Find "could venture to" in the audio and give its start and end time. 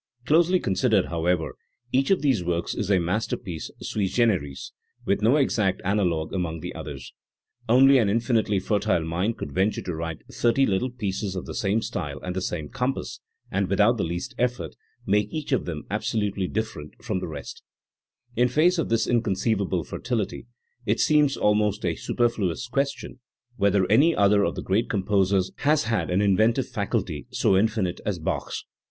9.37-9.93